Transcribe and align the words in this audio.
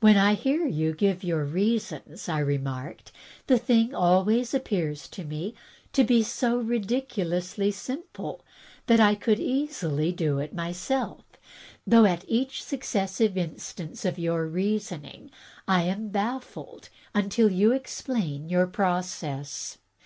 "When 0.00 0.16
I 0.16 0.32
hear 0.32 0.66
you 0.66 0.94
give 0.94 1.22
your 1.22 1.44
reasons," 1.44 2.26
I 2.26 2.38
remarked, 2.38 3.12
"the 3.48 3.58
thing 3.58 3.94
always 3.94 4.54
appears 4.54 5.06
to 5.08 5.24
me 5.24 5.54
to 5.92 6.04
be 6.04 6.22
so 6.22 6.56
ridiculously 6.56 7.70
simple 7.70 8.42
that 8.86 8.98
I 8.98 9.14
could 9.14 9.38
easily 9.38 10.10
do 10.10 10.38
it 10.38 10.54
myself, 10.54 11.24
though 11.86 12.06
at 12.06 12.24
each 12.26 12.62
successive 12.64 13.36
instance 13.36 14.06
of 14.06 14.18
your 14.18 14.46
reasoning 14.46 15.30
I 15.68 15.82
am 15.82 16.08
baffled, 16.08 16.88
until 17.14 17.52
you 17.52 17.72
explain 17.72 18.48
your 18.48 18.66
process. 18.66 19.76